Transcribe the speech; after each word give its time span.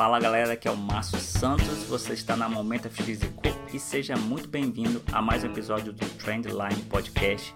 Fala 0.00 0.18
galera, 0.18 0.54
aqui 0.54 0.66
é 0.66 0.70
o 0.70 0.76
Márcio 0.78 1.18
Santos, 1.18 1.84
você 1.84 2.14
está 2.14 2.34
na 2.34 2.48
Momento 2.48 2.88
FX 2.88 3.20
e 3.70 3.78
seja 3.78 4.16
muito 4.16 4.48
bem-vindo 4.48 5.02
a 5.12 5.20
mais 5.20 5.44
um 5.44 5.48
episódio 5.48 5.92
do 5.92 6.06
Trendline 6.16 6.82
Podcast. 6.88 7.54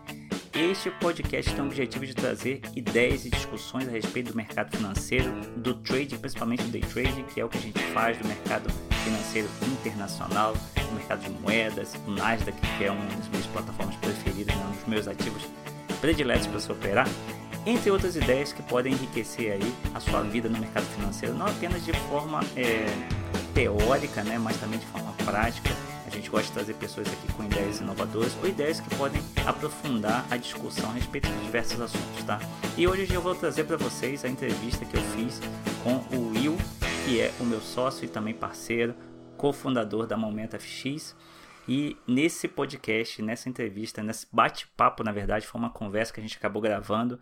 Este 0.53 0.91
podcast 0.91 1.55
tem 1.55 1.65
o 1.65 1.67
objetivo 1.67 2.05
de 2.05 2.13
trazer 2.13 2.61
ideias 2.77 3.25
e 3.25 3.31
discussões 3.31 3.89
a 3.89 3.91
respeito 3.91 4.33
do 4.33 4.37
mercado 4.37 4.77
financeiro, 4.77 5.33
do 5.57 5.73
trade, 5.77 6.19
principalmente 6.19 6.65
do 6.65 6.69
day 6.69 6.83
trading, 6.83 7.23
que 7.23 7.41
é 7.41 7.45
o 7.47 7.49
que 7.49 7.57
a 7.57 7.63
gente 7.63 7.81
faz 7.95 8.19
do 8.19 8.29
mercado 8.29 8.69
financeiro 9.03 9.49
internacional, 9.63 10.53
do 10.53 10.95
mercado 10.97 11.23
de 11.23 11.31
moedas, 11.41 11.95
o 12.07 12.11
Nasdaq, 12.11 12.61
que 12.77 12.85
é 12.85 12.91
uma 12.91 13.07
das 13.07 13.27
minhas 13.29 13.47
plataformas 13.47 13.97
preferidas, 13.97 14.55
né, 14.55 14.67
um 14.69 14.73
dos 14.73 14.87
meus 14.87 15.09
ativos 15.09 15.43
prediletos 15.99 16.47
para 16.49 16.61
se 16.61 16.71
operar 16.71 17.09
entre 17.67 17.91
outras 17.91 18.15
ideias 18.17 18.53
que 18.53 18.63
podem 18.63 18.93
enriquecer 18.93 19.53
aí 19.53 19.75
a 19.95 20.01
sua 20.01 20.23
vida 20.23 20.49
no 20.49 20.59
mercado 20.59 20.85
financeiro, 20.87 21.35
não 21.35 21.47
apenas 21.47 21.85
de 21.85 21.93
forma 21.93 22.41
é, 22.57 22.87
teórica, 23.55 24.23
né, 24.23 24.39
mas 24.39 24.59
também 24.59 24.79
de 24.79 24.87
forma 24.87 25.13
prática. 25.25 25.71
A 26.07 26.11
gente 26.11 26.29
gosta 26.29 26.47
de 26.47 26.53
trazer 26.53 26.75
pessoas 26.75 27.09
aqui 27.09 27.33
com 27.33 27.45
ideias 27.45 27.81
inovadoras 27.81 28.37
ou 28.43 28.49
ideias 28.49 28.81
que 28.81 28.95
podem 28.97 29.21
aprofundar 29.47 30.25
a 30.31 30.37
discussão 30.37 30.91
a 30.91 30.93
respeito 30.93 31.29
de 31.29 31.39
diversos 31.45 31.81
assuntos, 31.81 32.23
tá? 32.25 32.39
E 32.77 32.87
hoje 32.87 33.13
eu 33.13 33.21
vou 33.21 33.35
trazer 33.35 33.65
para 33.65 33.77
vocês 33.77 34.25
a 34.25 34.29
entrevista 34.29 34.85
que 34.85 34.97
eu 34.97 35.03
fiz 35.17 35.41
com 35.83 35.97
o 36.17 36.31
Will, 36.31 36.57
que 37.05 37.21
é 37.21 37.33
o 37.41 37.45
meu 37.45 37.61
sócio 37.61 38.05
e 38.05 38.09
também 38.09 38.35
parceiro, 38.35 38.95
cofundador 39.37 40.07
da 40.07 40.17
Momento 40.17 40.59
FX. 40.59 41.17
E 41.67 41.97
nesse 42.07 42.47
podcast, 42.47 43.23
nessa 43.23 43.49
entrevista, 43.49 44.03
nesse 44.03 44.27
bate-papo, 44.31 45.03
na 45.03 45.11
verdade, 45.11 45.47
foi 45.47 45.59
uma 45.59 45.71
conversa 45.71 46.13
que 46.13 46.21
a 46.21 46.23
gente 46.23 46.37
acabou 46.37 46.61
gravando 46.61 47.19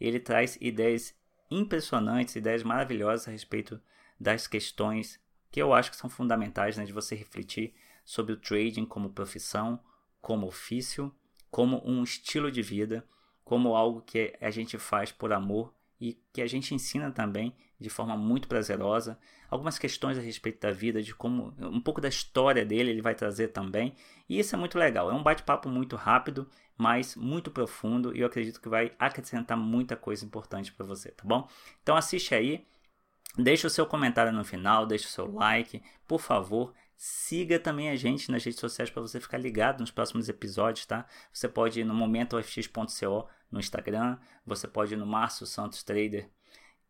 ele 0.00 0.20
traz 0.20 0.58
ideias 0.60 1.14
impressionantes, 1.50 2.36
ideias 2.36 2.62
maravilhosas 2.62 3.28
a 3.28 3.30
respeito 3.30 3.80
das 4.18 4.46
questões 4.46 5.20
que 5.50 5.60
eu 5.60 5.72
acho 5.72 5.90
que 5.90 5.96
são 5.96 6.10
fundamentais 6.10 6.76
né, 6.76 6.84
de 6.84 6.92
você 6.92 7.14
refletir 7.14 7.74
sobre 8.04 8.32
o 8.32 8.36
trading 8.36 8.84
como 8.84 9.10
profissão, 9.10 9.80
como 10.20 10.46
ofício, 10.46 11.14
como 11.50 11.82
um 11.84 12.02
estilo 12.02 12.50
de 12.50 12.62
vida, 12.62 13.06
como 13.44 13.74
algo 13.74 14.02
que 14.02 14.36
a 14.40 14.50
gente 14.50 14.76
faz 14.76 15.12
por 15.12 15.32
amor 15.32 15.72
e 16.00 16.20
que 16.32 16.42
a 16.42 16.46
gente 16.46 16.74
ensina 16.74 17.10
também 17.10 17.54
de 17.78 17.90
forma 17.90 18.16
muito 18.16 18.48
prazerosa. 18.48 19.18
Algumas 19.50 19.78
questões 19.78 20.18
a 20.18 20.20
respeito 20.20 20.60
da 20.60 20.72
vida, 20.72 21.02
de 21.02 21.14
como 21.14 21.54
um 21.58 21.80
pouco 21.80 22.00
da 22.00 22.08
história 22.08 22.64
dele 22.64 22.90
ele 22.90 23.02
vai 23.02 23.14
trazer 23.14 23.48
também. 23.48 23.94
E 24.28 24.38
isso 24.38 24.54
é 24.54 24.58
muito 24.58 24.78
legal. 24.78 25.10
É 25.10 25.14
um 25.14 25.22
bate-papo 25.22 25.68
muito 25.68 25.94
rápido, 25.96 26.48
mas 26.76 27.14
muito 27.14 27.50
profundo 27.50 28.16
e 28.16 28.20
eu 28.20 28.26
acredito 28.26 28.60
que 28.60 28.68
vai 28.68 28.92
acrescentar 28.98 29.56
muita 29.56 29.96
coisa 29.96 30.24
importante 30.24 30.72
para 30.72 30.86
você, 30.86 31.10
tá 31.10 31.24
bom? 31.24 31.48
Então 31.82 31.96
assiste 31.96 32.34
aí. 32.34 32.66
Deixa 33.38 33.66
o 33.66 33.70
seu 33.70 33.84
comentário 33.84 34.32
no 34.32 34.44
final, 34.44 34.86
deixa 34.86 35.06
o 35.06 35.10
seu 35.10 35.30
like, 35.30 35.82
por 36.06 36.20
favor. 36.20 36.72
Siga 36.96 37.58
também 37.58 37.90
a 37.90 37.96
gente 37.96 38.32
nas 38.32 38.42
redes 38.42 38.58
sociais 38.58 38.88
para 38.88 39.02
você 39.02 39.20
ficar 39.20 39.36
ligado 39.36 39.80
nos 39.80 39.90
próximos 39.90 40.30
episódios, 40.30 40.86
tá? 40.86 41.06
Você 41.30 41.46
pode 41.46 41.80
ir 41.80 41.84
no 41.84 41.92
momentofx.co 41.92 43.28
no 43.50 43.60
Instagram, 43.60 44.18
você 44.46 44.66
pode 44.66 44.94
ir 44.94 44.96
no 44.96 45.06
Márcio 45.06 45.46
Santos 45.46 45.82
Trader 45.82 46.30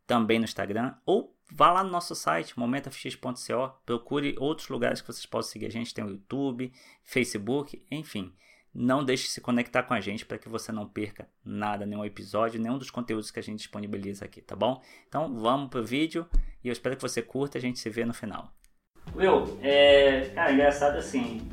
também 0.07 0.39
no 0.39 0.45
Instagram, 0.45 0.95
ou 1.05 1.37
vá 1.51 1.73
lá 1.73 1.83
no 1.83 1.91
nosso 1.91 2.15
site, 2.15 2.59
momentofx.co, 2.59 3.81
procure 3.85 4.37
outros 4.39 4.69
lugares 4.69 5.01
que 5.01 5.07
vocês 5.07 5.27
possam 5.27 5.53
seguir 5.53 5.67
a 5.67 5.71
gente, 5.71 5.93
tem 5.95 6.05
o 6.05 6.11
YouTube, 6.11 6.73
Facebook, 7.03 7.85
enfim. 7.91 8.33
Não 8.79 9.03
deixe 9.03 9.25
de 9.25 9.31
se 9.31 9.41
conectar 9.41 9.83
com 9.85 9.95
a 9.95 10.01
gente 10.01 10.27
para 10.27 10.37
que 10.37 10.51
você 10.51 10.71
não 10.71 10.87
perca 10.87 11.27
nada, 11.43 11.87
nenhum 11.87 12.05
episódio, 12.05 12.61
nenhum 12.61 12.77
dos 12.77 12.91
conteúdos 12.91 13.31
que 13.31 13.39
a 13.39 13.43
gente 13.43 13.61
disponibiliza 13.61 14.27
aqui, 14.27 14.43
tá 14.43 14.55
bom? 14.55 14.83
Então 15.09 15.35
vamos 15.35 15.71
pro 15.71 15.83
vídeo 15.83 16.29
e 16.63 16.69
eu 16.69 16.73
espero 16.73 16.95
que 16.95 17.01
você 17.01 17.23
curta, 17.23 17.57
a 17.57 17.61
gente 17.61 17.79
se 17.79 17.89
vê 17.89 18.05
no 18.05 18.13
final. 18.13 18.53
Will, 19.15 19.59
é, 19.63 20.31
cara, 20.35 20.53
engraçado 20.53 20.99
assim, 20.99 21.49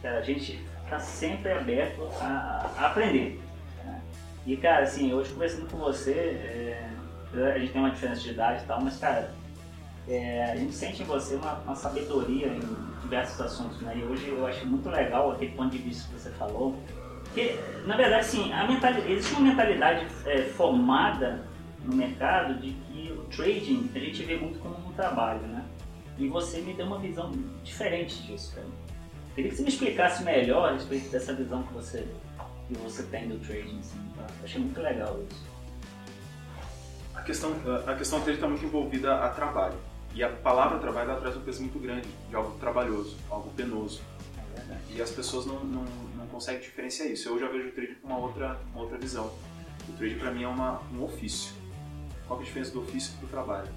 cara, 0.00 0.18
a 0.18 0.22
gente 0.22 0.58
tá 0.88 0.98
sempre 0.98 1.52
aberto 1.52 2.02
a, 2.22 2.72
a 2.78 2.86
aprender. 2.86 3.38
Né? 3.84 4.02
E 4.46 4.56
cara, 4.56 4.84
assim, 4.84 5.12
hoje 5.12 5.30
conversando 5.32 5.70
com 5.70 5.76
você, 5.76 6.12
é, 6.12 6.87
a 7.34 7.58
gente 7.58 7.72
tem 7.72 7.80
uma 7.80 7.90
diferença 7.90 8.20
de 8.20 8.30
idade 8.30 8.62
e 8.62 8.66
tal, 8.66 8.82
mas 8.82 8.96
cara, 8.98 9.34
é, 10.08 10.44
a 10.44 10.56
gente 10.56 10.72
sente 10.72 11.02
em 11.02 11.06
você 11.06 11.34
uma, 11.34 11.54
uma, 11.58 11.74
sabedoria 11.74 12.46
em 12.46 12.60
diversos 13.02 13.40
assuntos, 13.40 13.80
né? 13.82 13.96
E 13.96 14.02
hoje 14.04 14.28
eu 14.28 14.46
acho 14.46 14.66
muito 14.66 14.88
legal 14.88 15.32
aquele 15.32 15.52
ponto 15.52 15.70
de 15.70 15.78
vista 15.78 16.08
que 16.08 16.20
você 16.20 16.30
falou, 16.30 16.74
que 17.34 17.58
na 17.84 17.96
verdade, 17.96 18.24
sim, 18.24 18.52
a 18.52 18.66
mentalidade, 18.66 19.12
existe 19.12 19.34
uma 19.34 19.50
mentalidade 19.50 20.06
é, 20.24 20.42
formada 20.42 21.46
no 21.84 21.94
mercado 21.94 22.54
de 22.54 22.72
que 22.72 23.12
o 23.12 23.24
trading 23.24 23.90
a 23.94 23.98
gente 23.98 24.22
vê 24.22 24.36
muito 24.36 24.58
como 24.60 24.88
um 24.88 24.92
trabalho, 24.92 25.40
né? 25.42 25.64
E 26.16 26.26
você 26.28 26.60
me 26.60 26.72
deu 26.72 26.86
uma 26.86 26.98
visão 26.98 27.30
diferente 27.62 28.22
disso, 28.22 28.54
cara. 28.54 28.66
Queria 29.34 29.50
que 29.50 29.56
você 29.56 29.62
me 29.62 29.68
explicasse 29.68 30.24
melhor 30.24 30.70
a 30.70 30.72
respeito 30.72 31.10
dessa 31.10 31.32
visão 31.32 31.62
que 31.62 31.72
você, 31.72 32.08
que 32.66 32.74
você 32.78 33.04
tem 33.04 33.28
do 33.28 33.38
trading. 33.38 33.78
Assim, 33.78 33.98
tá? 34.16 34.26
Achei 34.42 34.60
muito 34.60 34.80
legal 34.80 35.16
isso. 35.30 35.57
Questão, 37.28 37.54
a 37.86 37.94
questão 37.94 38.20
dele 38.20 38.38
está 38.38 38.48
muito 38.48 38.64
envolvida 38.64 39.16
a 39.16 39.28
trabalho. 39.28 39.76
E 40.14 40.24
a 40.24 40.30
palavra 40.30 40.78
trabalho 40.78 41.10
ela 41.10 41.20
traz 41.20 41.36
um 41.36 41.42
peso 41.42 41.60
muito 41.60 41.78
grande 41.78 42.08
de 42.26 42.34
algo 42.34 42.58
trabalhoso, 42.58 43.18
algo 43.28 43.50
penoso. 43.50 44.00
É 44.56 44.78
e 44.94 45.02
as 45.02 45.10
pessoas 45.10 45.44
não, 45.44 45.62
não, 45.62 45.84
não 46.16 46.26
conseguem 46.28 46.62
diferenciar 46.62 47.06
isso. 47.06 47.28
Eu 47.28 47.38
já 47.38 47.46
vejo 47.48 47.68
o 47.68 47.72
trade 47.72 47.96
com 47.96 48.08
uma 48.08 48.16
outra, 48.16 48.58
uma 48.72 48.80
outra 48.80 48.96
visão. 48.96 49.30
O 49.86 49.92
trade 49.92 50.14
para 50.14 50.30
mim 50.30 50.44
é 50.44 50.48
uma, 50.48 50.80
um 50.90 51.04
ofício. 51.04 51.52
Qual 52.26 52.38
é 52.38 52.42
a 52.42 52.46
diferença 52.46 52.70
do 52.70 52.80
ofício 52.80 53.12
para 53.18 53.26
o 53.26 53.28
trabalho? 53.28 53.68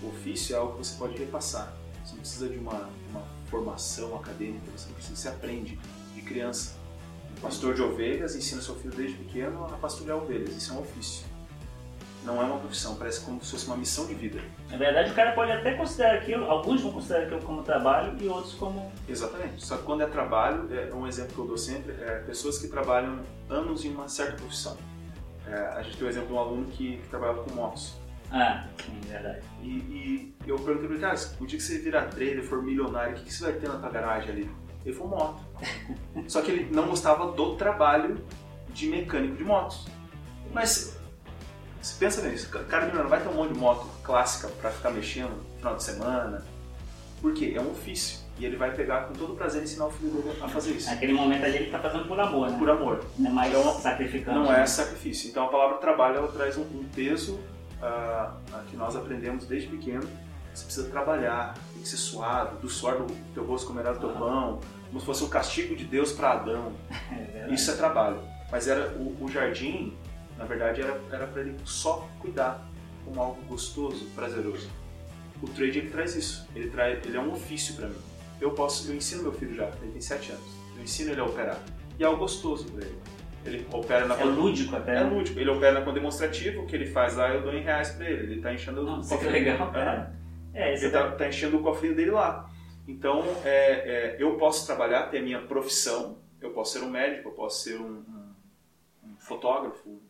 O 0.00 0.06
ofício 0.06 0.54
é 0.54 0.58
algo 0.60 0.74
que 0.74 0.86
você 0.86 0.96
pode 0.96 1.18
repassar. 1.18 1.74
Você 2.04 2.12
não 2.12 2.20
precisa 2.20 2.48
de 2.48 2.58
uma, 2.58 2.88
uma 3.10 3.24
formação 3.50 4.14
acadêmica, 4.14 4.70
você 4.70 4.88
precisa, 4.92 5.16
você 5.16 5.28
aprende 5.28 5.76
de 6.14 6.22
criança. 6.22 6.76
Um 7.36 7.40
pastor 7.40 7.74
de 7.74 7.82
ovelhas 7.82 8.36
ensina 8.36 8.62
seu 8.62 8.76
filho 8.76 8.94
desde 8.94 9.16
pequeno 9.16 9.64
a 9.64 9.76
pastorear 9.78 10.16
ovelhas. 10.16 10.56
Isso 10.56 10.72
é 10.72 10.76
um 10.76 10.82
ofício. 10.82 11.35
Não 12.26 12.42
é 12.42 12.44
uma 12.44 12.58
profissão, 12.58 12.96
parece 12.96 13.20
como 13.20 13.42
se 13.42 13.52
fosse 13.52 13.66
uma 13.68 13.76
missão 13.76 14.04
de 14.04 14.14
vida. 14.14 14.40
Na 14.68 14.76
verdade, 14.76 15.12
o 15.12 15.14
cara 15.14 15.30
pode 15.30 15.52
até 15.52 15.74
considerar 15.74 16.16
aquilo, 16.16 16.50
alguns 16.50 16.82
vão 16.82 16.90
considerar 16.90 17.22
aquilo 17.22 17.40
como 17.42 17.62
trabalho 17.62 18.20
e 18.20 18.26
outros 18.26 18.52
como. 18.54 18.90
Exatamente. 19.08 19.64
Só 19.64 19.76
que 19.76 19.84
quando 19.84 20.02
é 20.02 20.06
trabalho, 20.06 20.68
é 20.74 20.92
um 20.92 21.06
exemplo 21.06 21.32
que 21.32 21.38
eu 21.38 21.46
dou 21.46 21.56
sempre, 21.56 21.92
é 21.92 22.18
pessoas 22.26 22.58
que 22.58 22.66
trabalham 22.66 23.20
anos 23.48 23.84
em 23.84 23.90
uma 23.90 24.08
certa 24.08 24.32
profissão. 24.32 24.76
É, 25.46 25.54
a 25.76 25.82
gente 25.82 25.96
tem 25.96 26.06
o 26.06 26.10
exemplo 26.10 26.26
de 26.26 26.34
um 26.34 26.38
aluno 26.40 26.66
que, 26.66 26.96
que 26.96 27.08
trabalhava 27.08 27.44
com 27.44 27.54
motos. 27.54 27.94
Ah, 28.32 28.66
sim, 28.84 29.00
verdade. 29.08 29.40
E, 29.62 29.68
e 29.68 30.34
eu 30.48 30.56
perguntei 30.56 30.88
pra 30.88 30.96
ele, 30.96 31.00
cara, 31.00 31.16
o 31.40 31.46
dia 31.46 31.58
que 31.58 31.64
você 31.64 31.78
virar 31.78 32.06
trader, 32.06 32.42
for 32.42 32.60
milionário, 32.60 33.12
o 33.12 33.14
que, 33.14 33.26
que 33.26 33.32
você 33.32 33.44
vai 33.44 33.52
ter 33.52 33.68
na 33.68 33.78
tua 33.78 33.88
garagem 33.88 34.30
ali? 34.30 34.50
Ele 34.84 34.94
falou 34.94 35.16
moto. 35.16 35.42
Só 36.26 36.42
que 36.42 36.50
ele 36.50 36.74
não 36.74 36.88
gostava 36.88 37.30
do 37.30 37.54
trabalho 37.54 38.16
de 38.70 38.88
mecânico 38.88 39.36
de 39.36 39.44
motos. 39.44 39.86
Mas 40.52 40.95
você 41.86 41.94
pensa 42.00 42.28
nisso, 42.28 42.48
cara 42.50 42.86
não 42.92 43.08
vai 43.08 43.22
ter 43.22 43.28
um 43.28 43.34
monte 43.34 43.52
de 43.52 43.58
moto 43.58 43.86
clássica 44.02 44.48
para 44.60 44.70
ficar 44.70 44.90
mexendo 44.90 45.30
no 45.30 45.56
final 45.58 45.76
de 45.76 45.84
semana. 45.84 46.44
Por 47.22 47.32
quê? 47.32 47.52
É 47.56 47.60
um 47.60 47.70
ofício. 47.70 48.26
E 48.38 48.44
ele 48.44 48.56
vai 48.56 48.74
pegar 48.74 49.04
com 49.04 49.14
todo 49.14 49.34
prazer 49.34 49.62
ensinar 49.62 49.86
o 49.86 49.90
filho 49.92 50.10
dele 50.10 50.36
a 50.42 50.48
fazer 50.48 50.72
isso. 50.72 50.90
Naquele 50.90 51.12
momento 51.12 51.44
ali 51.44 51.56
ele 51.56 51.66
está 51.66 51.78
fazendo 51.78 52.06
por 52.06 52.18
amor, 52.18 52.50
né? 52.50 52.58
Por 52.58 52.68
amor. 52.68 53.04
Não 53.16 53.30
é 53.30 53.32
mais 53.32 53.54
sacrificando. 53.80 54.40
Não 54.40 54.52
é 54.52 54.66
sacrifício. 54.66 55.30
Então 55.30 55.44
a 55.44 55.48
palavra 55.48 55.78
trabalho 55.78 56.16
ela 56.16 56.28
traz 56.28 56.58
um, 56.58 56.84
peso 56.94 57.34
uh, 57.80 58.64
que 58.68 58.76
nós 58.76 58.96
aprendemos 58.96 59.46
desde 59.46 59.68
pequeno, 59.68 60.08
você 60.52 60.64
precisa 60.64 60.90
trabalhar, 60.90 61.54
tem 61.72 61.82
que 61.82 61.88
ser 61.88 61.98
suado, 61.98 62.58
do 62.58 62.68
suor 62.68 62.98
do 62.98 63.14
teu 63.32 63.44
rosto 63.44 63.68
comerá 63.68 63.92
do 63.92 64.00
teu 64.00 64.10
ah. 64.10 64.18
pão, 64.18 64.60
como 64.88 65.00
se 65.00 65.06
fosse 65.06 65.22
um 65.22 65.28
castigo 65.28 65.76
de 65.76 65.84
Deus 65.84 66.12
para 66.12 66.32
Adão. 66.32 66.72
É 67.48 67.54
Isso 67.54 67.70
é 67.70 67.74
trabalho. 67.74 68.20
Mas 68.50 68.66
era 68.66 68.88
o, 68.88 69.24
o 69.24 69.28
jardim, 69.30 69.96
na 70.38 70.44
verdade, 70.44 70.82
era 70.82 71.26
para 71.26 71.40
ele 71.40 71.56
só 71.64 72.08
cuidar 72.20 72.66
como 73.04 73.20
algo 73.20 73.40
gostoso, 73.42 74.06
prazeroso. 74.14 74.68
O 75.42 75.48
trade 75.48 75.78
ele 75.78 75.90
traz 75.90 76.14
isso. 76.14 76.48
Ele 76.54 76.70
traz, 76.70 77.04
ele 77.06 77.16
é 77.16 77.20
um 77.20 77.32
ofício 77.32 77.74
para 77.74 77.88
mim. 77.88 77.96
Eu 78.40 78.50
posso, 78.50 78.90
eu 78.90 78.96
ensino 78.96 79.22
meu 79.22 79.32
filho 79.32 79.54
já, 79.54 79.68
ele 79.82 79.92
tem 79.92 80.00
7 80.00 80.32
anos. 80.32 80.44
Eu 80.76 80.82
ensino 80.82 81.12
ele 81.12 81.20
a 81.20 81.24
operar. 81.24 81.58
E 81.98 82.02
é 82.02 82.06
algo 82.06 82.18
gostoso 82.18 82.70
para 82.70 82.84
ele. 82.84 82.98
Ele 83.44 83.66
opera 83.72 84.06
na 84.06 84.18
É 84.18 84.24
lúdico 84.24 84.74
até. 84.74 84.96
É 84.96 85.04
né? 85.04 85.10
lúdico. 85.10 85.38
Ele 85.38 85.50
opera 85.50 85.80
na 85.80 85.92
demonstrativo, 85.92 86.62
o 86.62 86.66
que 86.66 86.74
ele 86.74 86.86
faz 86.86 87.16
lá 87.16 87.32
eu 87.32 87.42
dou 87.42 87.54
em 87.54 87.62
reais 87.62 87.90
pra 87.90 88.10
ele. 88.10 88.32
Ele 88.32 88.42
tá 88.42 88.52
enchendo 88.52 88.82
Não, 88.82 89.00
o 89.00 89.08
cofrinho. 89.08 89.32
legal, 89.32 89.72
cara. 89.72 90.14
É, 90.52 90.74
ele 90.74 90.90
tá, 90.90 91.12
tá, 91.12 91.28
enchendo 91.28 91.58
o 91.58 91.62
cofrinho 91.62 91.94
dele 91.94 92.10
lá. 92.10 92.50
Então, 92.88 93.22
é, 93.44 94.14
é, 94.14 94.16
eu 94.18 94.36
posso 94.36 94.66
trabalhar, 94.66 95.04
ter 95.10 95.18
a 95.18 95.22
minha 95.22 95.40
profissão, 95.42 96.18
eu 96.40 96.50
posso 96.50 96.78
ser 96.78 96.84
um 96.84 96.90
médico, 96.90 97.28
eu 97.28 97.32
posso 97.32 97.62
ser 97.62 97.80
um, 97.80 98.02
um, 98.08 98.34
um 99.04 99.16
fotógrafo, 99.18 100.00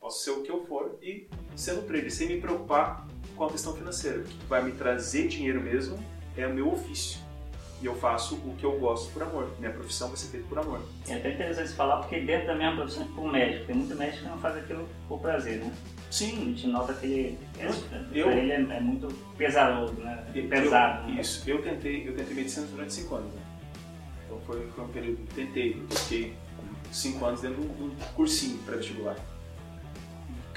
posso 0.00 0.24
ser 0.24 0.30
o 0.30 0.42
que 0.42 0.50
eu 0.50 0.64
for 0.64 0.98
e 1.02 1.28
um 1.68 1.82
trader, 1.82 2.10
sem 2.10 2.26
me 2.26 2.40
preocupar 2.40 3.06
com 3.36 3.44
a 3.44 3.50
questão 3.50 3.76
financeira. 3.76 4.20
O 4.20 4.24
que 4.24 4.46
vai 4.46 4.62
me 4.62 4.72
trazer 4.72 5.28
dinheiro 5.28 5.60
mesmo 5.60 5.98
é 6.36 6.46
o 6.46 6.54
meu 6.54 6.72
ofício 6.72 7.20
e 7.82 7.86
eu 7.86 7.94
faço 7.94 8.34
o 8.36 8.54
que 8.58 8.64
eu 8.64 8.78
gosto 8.78 9.12
por 9.12 9.22
amor. 9.22 9.50
Minha 9.58 9.72
profissão 9.72 10.08
vai 10.08 10.16
ser 10.16 10.28
feita 10.28 10.46
por 10.48 10.58
amor. 10.58 10.82
É 11.06 11.14
até 11.14 11.34
interessante 11.34 11.72
falar 11.72 11.98
porque 11.98 12.20
dentro 12.20 12.46
da 12.46 12.54
minha 12.54 12.74
profissão, 12.74 13.06
como 13.08 13.30
médico, 13.30 13.66
tem 13.66 13.76
muito 13.76 13.94
médico 13.94 14.22
que 14.22 14.28
não 14.28 14.38
faz 14.38 14.56
aquilo 14.56 14.88
por 15.06 15.20
prazer, 15.20 15.58
né? 15.58 15.72
Sim. 16.10 16.42
A 16.42 16.44
gente 16.44 16.66
nota 16.66 16.94
que 16.94 17.06
ele, 17.06 17.38
eu, 18.12 18.30
ele 18.30 18.52
é, 18.52 18.56
é, 18.56 18.80
muito 18.80 19.06
pesaroso, 19.36 19.94
né? 19.94 20.24
Pesado. 20.48 21.08
Eu, 21.08 21.14
né? 21.14 21.20
Isso. 21.20 21.48
Eu 21.48 21.62
tentei, 21.62 22.08
eu 22.08 22.14
tentei 22.14 22.34
medicina 22.34 22.66
durante 22.66 22.92
cinco 22.94 23.14
anos. 23.16 23.32
Né? 23.32 23.42
Então 24.26 24.40
foi, 24.40 24.66
foi 24.74 24.84
um 24.84 24.88
período 24.88 25.26
que 25.28 25.34
tentei. 25.34 25.80
Eu 25.80 25.96
fiquei 25.96 26.34
cinco 26.90 27.24
anos 27.24 27.40
dentro 27.40 27.62
de 27.62 27.82
um 27.82 27.90
cursinho 28.14 28.58
pré-vestibular. 28.64 29.16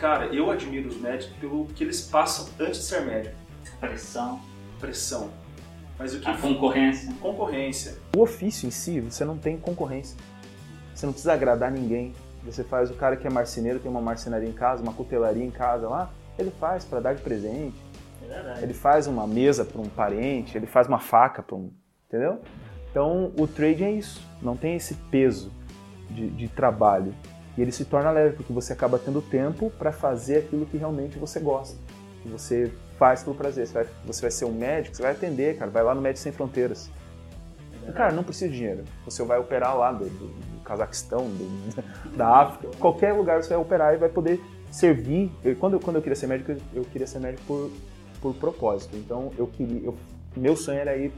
Cara, 0.03 0.25
eu 0.35 0.51
admiro 0.51 0.89
os 0.89 0.97
médicos 0.97 1.33
pelo 1.37 1.65
que 1.67 1.81
eles 1.81 2.01
passam 2.01 2.49
antes 2.59 2.79
de 2.79 2.85
ser 2.87 3.05
médico. 3.05 3.37
Pressão. 3.79 4.41
Pressão. 4.77 5.29
Mas 5.97 6.13
o 6.13 6.19
que 6.19 6.29
a 6.29 6.37
concorrência. 6.37 7.13
Concorrência. 7.21 7.95
O 8.13 8.19
ofício 8.19 8.67
em 8.67 8.69
si, 8.69 8.99
você 8.99 9.23
não 9.23 9.37
tem 9.37 9.57
concorrência. 9.57 10.17
Você 10.93 11.05
não 11.05 11.13
precisa 11.13 11.31
agradar 11.31 11.71
ninguém. 11.71 12.11
Você 12.43 12.65
faz 12.65 12.91
o 12.91 12.95
cara 12.95 13.15
que 13.15 13.25
é 13.25 13.29
marceneiro, 13.29 13.79
tem 13.79 13.89
uma 13.89 14.01
marcenaria 14.01 14.49
em 14.49 14.51
casa, 14.51 14.83
uma 14.83 14.91
cutelaria 14.91 15.45
em 15.45 15.49
casa 15.49 15.87
lá, 15.87 16.11
ele 16.37 16.51
faz 16.59 16.83
para 16.83 16.99
dar 16.99 17.15
de 17.15 17.21
presente. 17.21 17.77
É 18.29 18.59
ele 18.61 18.73
faz 18.73 19.07
uma 19.07 19.25
mesa 19.25 19.63
para 19.63 19.79
um 19.79 19.87
parente, 19.87 20.57
ele 20.57 20.67
faz 20.67 20.85
uma 20.85 20.99
faca 20.99 21.41
para 21.41 21.55
um. 21.55 21.71
Entendeu? 22.09 22.41
Então 22.91 23.31
o 23.39 23.47
trading 23.47 23.85
é 23.85 23.91
isso. 23.93 24.21
Não 24.41 24.57
tem 24.57 24.75
esse 24.75 24.95
peso 25.09 25.49
de, 26.09 26.29
de 26.29 26.49
trabalho. 26.49 27.15
E 27.57 27.61
ele 27.61 27.71
se 27.71 27.85
torna 27.85 28.09
leve, 28.09 28.35
porque 28.35 28.51
você 28.51 28.73
acaba 28.73 28.97
tendo 28.97 29.21
tempo 29.21 29.71
para 29.77 29.91
fazer 29.91 30.37
aquilo 30.37 30.65
que 30.65 30.77
realmente 30.77 31.19
você 31.19 31.39
gosta. 31.39 31.77
Que 32.21 32.29
você 32.29 32.71
faz 32.97 33.23
pelo 33.23 33.35
prazer. 33.35 33.67
Você 33.67 33.73
vai, 33.73 33.87
você 34.05 34.21
vai 34.21 34.31
ser 34.31 34.45
um 34.45 34.51
médico, 34.51 34.95
você 34.95 35.03
vai 35.03 35.11
atender, 35.11 35.57
cara. 35.57 35.69
Vai 35.69 35.83
lá 35.83 35.93
no 35.93 36.01
Médicos 36.01 36.23
Sem 36.23 36.31
Fronteiras. 36.31 36.89
E, 37.87 37.91
cara, 37.91 38.11
não 38.11 38.23
precisa 38.23 38.49
de 38.49 38.57
dinheiro. 38.57 38.83
Você 39.05 39.23
vai 39.23 39.37
operar 39.37 39.77
lá 39.77 39.91
do, 39.91 40.05
do, 40.05 40.27
do 40.27 40.63
Cazaquistão, 40.63 41.27
do, 41.27 41.85
da 42.17 42.41
África, 42.41 42.75
qualquer 42.77 43.13
lugar 43.13 43.43
você 43.43 43.49
vai 43.49 43.57
operar 43.57 43.93
e 43.93 43.97
vai 43.97 44.09
poder 44.09 44.41
servir. 44.71 45.31
Eu, 45.43 45.55
quando, 45.55 45.73
eu, 45.73 45.79
quando 45.79 45.97
eu 45.97 46.01
queria 46.01 46.15
ser 46.15 46.27
médico, 46.27 46.55
eu 46.73 46.83
queria 46.85 47.05
ser 47.05 47.19
médico 47.19 47.43
por, 47.45 47.71
por 48.21 48.33
propósito. 48.35 48.95
Então, 48.97 49.31
eu 49.37 49.45
queria, 49.45 49.85
eu, 49.85 49.95
meu 50.35 50.55
sonho 50.55 50.79
era 50.79 50.95
ir 50.97 51.13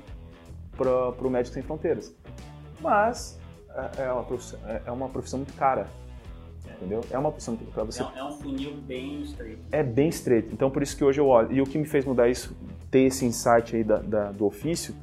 para 0.75 1.11
o 1.11 1.29
Médico 1.29 1.53
Sem 1.53 1.63
Fronteiras. 1.63 2.13
Mas 2.81 3.39
é, 3.97 4.03
é 4.03 4.11
uma 4.11 4.25
é, 4.67 4.81
é 4.87 4.91
uma 4.91 5.07
profissão 5.07 5.39
muito 5.39 5.53
cara 5.53 5.87
entendeu? 6.77 7.01
É 7.09 7.17
uma 7.17 7.29
opção 7.29 7.55
para 7.55 7.83
você. 7.83 8.03
É, 8.03 8.19
é, 8.19 8.23
um 8.23 8.31
funil 8.31 8.73
bem 8.85 9.21
estreito. 9.21 9.59
É 9.71 9.83
bem 9.83 10.09
estreito. 10.09 10.53
Então 10.53 10.69
por 10.69 10.83
isso 10.83 10.95
que 10.95 11.03
hoje 11.03 11.19
eu 11.19 11.27
olho. 11.27 11.51
E 11.51 11.61
o 11.61 11.65
que 11.65 11.77
me 11.77 11.85
fez 11.85 12.05
mudar 12.05 12.29
isso, 12.29 12.55
ter 12.91 13.01
esse 13.01 13.25
insight 13.25 13.75
aí 13.75 13.83
da, 13.83 13.97
da, 13.97 14.31
do 14.31 14.45
ofício, 14.45 14.95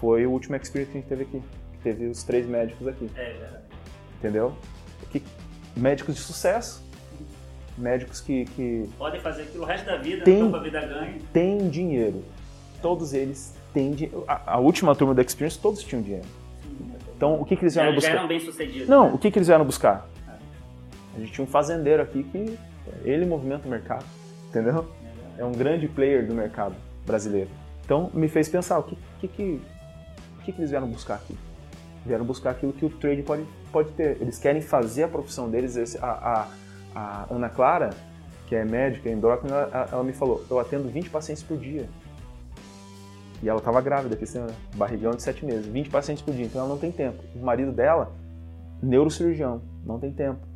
foi 0.00 0.26
o 0.26 0.30
último 0.30 0.56
experience 0.56 0.90
que 0.90 0.98
a 0.98 1.00
gente 1.00 1.08
teve 1.08 1.22
aqui. 1.22 1.42
Que 1.72 1.78
teve 1.78 2.06
os 2.06 2.22
três 2.22 2.46
médicos 2.46 2.86
aqui. 2.88 3.10
É 3.16 3.32
verdade. 3.32 3.64
Entendeu? 4.18 4.54
Que, 5.10 5.22
médicos 5.76 6.14
de 6.14 6.20
sucesso. 6.20 6.88
Médicos 7.78 8.20
que, 8.20 8.44
que. 8.46 8.90
Podem 8.98 9.20
fazer 9.20 9.42
aquilo 9.42 9.62
o 9.62 9.66
resto 9.66 9.86
da 9.86 9.96
vida, 9.96 10.24
tem, 10.24 10.54
a 10.54 10.58
vida 10.58 10.80
ganha. 10.80 11.18
Tem 11.32 11.68
dinheiro. 11.68 12.22
Todos 12.82 13.14
eles 13.14 13.54
têm 13.72 13.92
dinheiro. 13.92 14.24
A, 14.28 14.54
a 14.54 14.58
última 14.58 14.94
turma 14.94 15.14
da 15.14 15.22
Experience, 15.22 15.58
todos 15.58 15.82
tinham 15.82 16.02
dinheiro. 16.02 16.26
Então, 17.16 17.40
o 17.40 17.44
que, 17.44 17.54
que 17.54 17.62
eles 17.62 17.74
vieram 17.74 17.90
já, 17.90 17.96
buscar? 17.96 18.12
Já 18.12 18.18
eram 18.18 18.28
bem 18.28 18.40
sucedidos. 18.40 18.88
Não, 18.88 19.08
né? 19.08 19.12
o 19.14 19.18
que, 19.18 19.30
que 19.30 19.38
eles 19.38 19.46
vieram 19.46 19.64
buscar? 19.64 20.08
A 21.14 21.18
gente 21.18 21.32
tinha 21.32 21.44
um 21.44 21.48
fazendeiro 21.48 22.02
aqui 22.02 22.22
que 22.24 22.58
ele 23.02 23.26
movimenta 23.26 23.66
o 23.66 23.70
mercado, 23.70 24.04
entendeu? 24.48 24.88
É 25.36 25.44
um 25.44 25.52
grande 25.52 25.88
player 25.88 26.26
do 26.26 26.34
mercado 26.34 26.74
brasileiro. 27.06 27.50
Então 27.84 28.10
me 28.14 28.28
fez 28.28 28.48
pensar 28.48 28.78
o 28.78 28.82
que 28.82 28.96
que, 29.20 29.28
que, 29.28 29.62
que, 30.44 30.52
que 30.52 30.60
eles 30.60 30.70
vieram 30.70 30.88
buscar 30.88 31.16
aqui. 31.16 31.36
Vieram 32.04 32.24
buscar 32.24 32.50
aquilo 32.50 32.72
que 32.72 32.84
o 32.84 32.90
trade 32.90 33.22
pode, 33.22 33.44
pode 33.70 33.90
ter. 33.92 34.16
Eles 34.20 34.38
querem 34.38 34.62
fazer 34.62 35.04
a 35.04 35.08
profissão 35.08 35.50
deles. 35.50 35.96
A, 36.02 36.06
a, 36.06 36.48
a 36.94 37.26
Ana 37.30 37.48
Clara, 37.48 37.90
que 38.46 38.54
é 38.54 38.64
médica, 38.64 39.10
endócrina, 39.10 39.54
ela, 39.54 39.88
ela, 39.92 40.04
me 40.04 40.12
falou: 40.12 40.44
eu 40.50 40.58
atendo 40.58 40.88
20 40.88 41.10
pacientes 41.10 41.42
por 41.42 41.58
dia. 41.58 41.88
E 43.42 43.48
ela 43.48 43.58
estava 43.58 43.80
grávida, 43.80 44.16
que 44.16 44.24
assim, 44.24 44.44
barrigão 44.74 45.12
de 45.12 45.22
7 45.22 45.46
meses, 45.46 45.66
20 45.66 45.88
pacientes 45.88 46.22
por 46.22 46.34
dia, 46.34 46.44
então 46.44 46.60
ela 46.60 46.68
não 46.68 46.78
tem 46.78 46.92
tempo. 46.92 47.22
O 47.34 47.38
marido 47.38 47.72
dela, 47.72 48.12
neurocirurgião, 48.82 49.62
não 49.84 49.98
tem 49.98 50.12
tempo. 50.12 50.49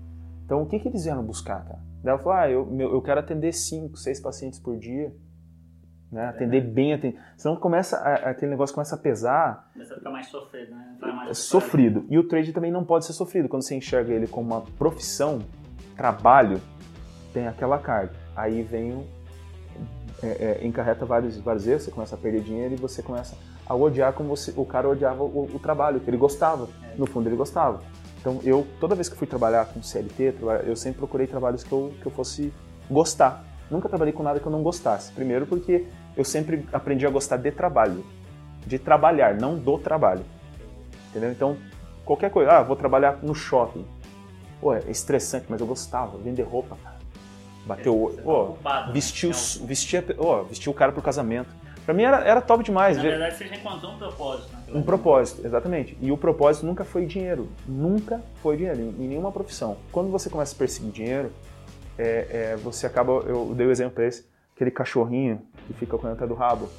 Então, 0.45 0.63
o 0.63 0.67
que, 0.67 0.79
que 0.79 0.89
eles 0.89 1.05
vieram 1.05 1.23
buscar, 1.23 1.65
cara? 1.65 1.81
Ela 2.05 2.19
falou, 2.19 2.33
ah, 2.33 2.51
eu, 2.51 2.81
eu 2.81 3.01
quero 3.01 3.21
atender 3.21 3.53
cinco, 3.53 3.97
seis 3.97 4.21
pacientes 4.21 4.59
por 4.59 4.77
dia. 4.77 5.15
Né? 6.13 6.27
Atender 6.27 6.59
é. 6.59 6.61
bem, 6.61 6.93
atender. 6.93 7.19
senão 7.37 7.57
começa 7.57 7.97
a, 7.97 8.31
aquele 8.31 8.51
negócio 8.51 8.75
começa 8.75 8.95
a 8.95 8.99
pesar. 8.99 9.71
Começa 9.73 9.95
a 9.95 9.97
ficar 9.97 10.11
mais 10.11 10.27
sofrido, 10.27 10.71
né? 10.71 10.97
Mais 11.01 11.31
é 11.31 11.35
sofrido. 11.35 12.07
E 12.09 12.19
o 12.19 12.29
trade 12.29 12.53
também 12.53 12.71
não 12.71 12.85
pode 12.85 13.07
ser 13.07 13.15
sofrido. 13.15 13.49
Quando 13.49 13.63
você 13.63 13.75
enxerga 13.75 14.13
ele 14.13 14.27
como 14.27 14.55
uma 14.55 14.61
profissão, 14.79 15.41
trabalho, 15.97 16.61
tem 17.33 17.49
aquela 17.49 17.79
carga. 17.79 18.13
Aí 18.37 18.63
vem 18.63 18.93
o, 18.93 19.07
é, 20.23 20.59
é, 20.63 20.67
encarreta 20.67 21.05
vários, 21.05 21.37
vários 21.39 21.67
erros, 21.67 21.83
você 21.83 21.91
começa 21.91 22.15
a 22.15 22.19
perder 22.19 22.43
dinheiro 22.43 22.75
e 22.75 22.77
você 22.77 23.03
começa 23.03 23.37
a 23.67 23.75
odiar 23.75 24.13
como 24.13 24.29
você, 24.29 24.53
o 24.57 24.65
cara 24.65 24.89
odiava 24.89 25.23
o, 25.23 25.51
o 25.55 25.59
trabalho, 25.59 26.01
que 26.01 26.09
ele 26.09 26.17
gostava. 26.17 26.69
É. 26.83 26.97
No 26.97 27.07
fundo 27.07 27.29
ele 27.29 27.37
gostava. 27.37 27.83
Então, 28.25 28.41
eu, 28.43 28.67
toda 28.81 28.95
vez 28.95 29.07
que 29.07 29.15
fui 29.15 29.27
trabalhar 29.27 29.67
com 29.67 29.83
CLT, 29.83 30.37
eu 30.65 30.75
sempre 30.75 30.97
procurei 30.97 31.27
trabalhos 31.27 31.63
que 31.63 31.71
eu, 31.71 31.93
que 32.01 32.07
eu 32.07 32.11
fosse 32.11 32.51
gostar. 32.91 33.45
Nunca 33.71 33.87
trabalhei 33.87 34.15
com 34.15 34.23
nada 34.23 34.41
que 34.41 34.47
eu 34.47 34.51
não 34.51 34.63
gostasse. 34.63 35.13
Primeiro 35.13 35.45
porque 35.47 35.85
eu 36.17 36.25
sempre 36.25 36.67
aprendi 36.73 37.07
a 37.07 37.11
gostar 37.11 37.37
de 37.37 37.51
trabalho. 37.53 38.03
De 38.67 38.79
trabalhar, 38.79 39.35
não 39.35 39.59
do 39.59 39.77
trabalho. 39.77 40.25
Entendeu? 41.11 41.31
Então, 41.33 41.59
qualquer 42.03 42.31
coisa. 42.31 42.51
Ah, 42.51 42.63
vou 42.63 42.77
trabalhar 42.77 43.19
no 43.23 43.35
shopping. 43.35 43.85
Pô, 44.59 44.73
é 44.73 44.81
estressante, 44.89 45.45
mas 45.51 45.61
eu 45.61 45.67
gostava. 45.67 46.17
Vender 46.17 46.45
roupa, 46.45 46.79
cara. 46.83 46.97
Bateu 47.67 47.95
o 47.95 48.05
olho. 48.05 48.57
Tá 48.63 48.91
vestiu, 48.91 49.29
né? 49.29 49.37
vestia, 49.67 50.03
oh, 50.17 50.45
vestiu 50.45 50.73
o 50.73 50.75
cara 50.75 50.93
pro 50.93 51.03
casamento. 51.03 51.51
Pra 51.85 51.93
mim 51.93 52.03
era, 52.03 52.25
era 52.25 52.41
top 52.41 52.65
demais. 52.65 52.97
Na 52.97 53.03
verdade, 53.03 53.37
você 53.37 53.47
já 53.47 53.57
encontrou 53.57 53.93
um 53.93 53.99
propósito. 53.99 54.53
Né? 54.53 54.63
Um 54.75 54.83
propósito, 54.83 55.47
exatamente. 55.47 55.97
E 56.01 56.11
o 56.11 56.17
propósito 56.17 56.65
nunca 56.65 56.85
foi 56.85 57.05
dinheiro. 57.05 57.49
Nunca 57.69 58.23
foi 58.43 58.57
dinheiro, 58.57 58.81
em, 58.81 59.09
nenhuma 59.09 59.31
profissão. 59.31 59.77
Quando 59.93 60.11
você 60.11 60.31
começa 60.31 60.55
a 60.55 60.59
perseguir 60.59 60.91
dinheiro, 60.91 61.31
é, 61.99 62.53
é, 62.53 62.57
você 62.57 62.87
acaba. 62.87 63.13
Eu 63.27 63.53
dei 63.55 63.67
o 63.67 63.69
um 63.69 63.73
exemplo 63.73 63.95
pra 63.95 64.07
esse, 64.07 64.25
aquele 64.55 64.71
cachorrinho 64.71 65.43
que 65.67 65.75
fica 65.75 65.99
com 65.99 66.07
a 66.07 66.15
do 66.15 66.35
rabo. 66.35 66.71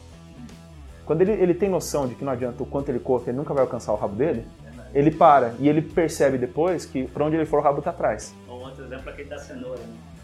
Quando 1.05 1.21
ele, 1.21 1.33
ele 1.33 1.53
tem 1.53 1.69
noção 1.69 2.07
de 2.07 2.15
que 2.15 2.25
não 2.25 2.33
adianta 2.33 2.63
o 2.63 2.65
quanto 2.65 2.89
ele 2.89 2.99
corre, 2.99 3.25
ele 3.27 3.37
nunca 3.37 3.53
vai 3.53 3.61
alcançar 3.61 3.93
o 3.93 3.95
rabo 3.95 4.15
dele, 4.15 4.43
ele 4.91 5.11
para 5.11 5.53
e 5.59 5.69
ele 5.69 5.83
percebe 5.83 6.35
depois 6.37 6.83
que 6.83 7.05
para 7.05 7.23
onde 7.23 7.35
ele 7.35 7.45
for 7.45 7.59
o 7.59 7.61
rabo 7.61 7.79
tá 7.79 7.91
atrás. 7.91 8.33
Um 8.49 8.53
outro 8.53 8.83
exemplo 8.85 9.07
é 9.09 9.13
aquele 9.13 9.29
da 9.29 9.37
cenoura, 9.37 9.79
né? 9.81 10.14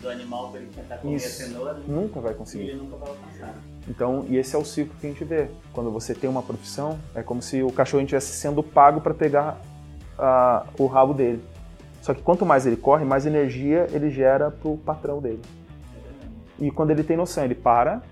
Do 0.00 0.08
animal 0.08 0.50
para 0.50 0.60
ele 0.60 0.70
tentar 0.74 0.98
comer 0.98 1.16
Isso. 1.16 1.42
a 1.42 1.46
cenoura. 1.46 1.74
Nunca 1.86 2.20
vai 2.20 2.34
conseguir. 2.34 2.68
Ele 2.68 2.78
nunca 2.78 2.96
vai 2.96 3.08
alcançar. 3.08 3.54
Então, 3.88 4.24
e 4.28 4.36
esse 4.36 4.54
é 4.54 4.58
o 4.58 4.64
ciclo 4.64 4.94
que 5.00 5.06
a 5.06 5.10
gente 5.10 5.24
vê. 5.24 5.48
Quando 5.72 5.90
você 5.90 6.14
tem 6.14 6.28
uma 6.28 6.42
profissão, 6.42 6.98
é 7.14 7.22
como 7.22 7.40
se 7.42 7.62
o 7.62 7.72
cachorro 7.72 8.02
estivesse 8.02 8.32
sendo 8.32 8.62
pago 8.62 9.00
para 9.00 9.14
pegar 9.14 9.60
o 10.78 10.86
rabo 10.86 11.14
dele. 11.14 11.42
Só 12.02 12.12
que 12.12 12.22
quanto 12.22 12.44
mais 12.44 12.66
ele 12.66 12.76
corre, 12.76 13.04
mais 13.04 13.26
energia 13.26 13.86
ele 13.92 14.10
gera 14.10 14.50
pro 14.50 14.76
patrão 14.78 15.20
dele. 15.20 15.42
E 16.58 16.70
quando 16.70 16.90
ele 16.90 17.04
tem 17.04 17.16
noção, 17.16 17.44
ele 17.44 17.54
para 17.54 18.02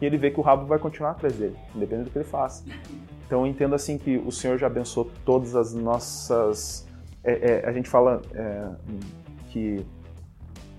e 0.00 0.06
ele 0.06 0.16
vê 0.16 0.30
que 0.30 0.38
o 0.38 0.42
rabo 0.42 0.66
vai 0.66 0.78
continuar 0.78 1.12
atrás 1.12 1.34
dele, 1.34 1.56
independente 1.74 2.08
do 2.08 2.12
que 2.12 2.18
ele 2.18 2.24
faça. 2.24 2.64
Então 3.30 3.42
eu 3.42 3.46
entendo 3.46 3.76
assim 3.76 3.96
que 3.96 4.16
o 4.16 4.32
Senhor 4.32 4.58
já 4.58 4.66
abençoou 4.66 5.08
todas 5.24 5.54
as 5.54 5.72
nossas. 5.72 6.84
É, 7.22 7.62
é, 7.62 7.68
a 7.68 7.72
gente 7.72 7.88
fala 7.88 8.20
é, 8.34 8.66
que 9.50 9.86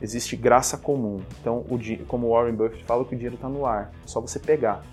existe 0.02 0.36
graça 0.36 0.78
comum. 0.78 1.22
Então, 1.40 1.66
o, 1.70 1.80
como 2.08 2.32
Warren 2.32 2.56
Buffett 2.56 2.84
fala, 2.84 3.06
que 3.06 3.14
o 3.14 3.18
dinheiro 3.18 3.36
está 3.36 3.48
no 3.48 3.66
ar, 3.66 3.92
é 4.04 4.08
só 4.08 4.20
você 4.20 4.40
pegar. 4.40 4.84